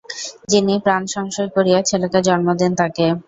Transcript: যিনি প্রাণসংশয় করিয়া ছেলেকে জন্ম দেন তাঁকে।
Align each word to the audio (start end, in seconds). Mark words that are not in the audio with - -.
যিনি 0.49 0.73
প্রাণসংশয় 0.85 1.49
করিয়া 1.55 1.79
ছেলেকে 1.89 2.19
জন্ম 2.27 2.47
দেন 2.59 2.71
তাঁকে। 2.79 3.05